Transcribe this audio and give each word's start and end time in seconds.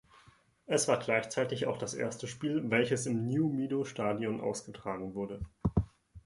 Es 0.65 0.87
war 0.87 0.97
gleichzeitig 0.97 1.67
auch 1.67 1.77
das 1.77 1.93
erste 1.93 2.25
Spiel, 2.27 2.71
welches 2.71 3.05
im 3.05 3.27
New 3.27 3.53
Meadow 3.53 3.85
Stadion 3.85 4.41
ausgetragen 4.41 5.13
wurde. 5.13 5.41